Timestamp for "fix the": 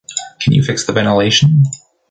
0.63-0.93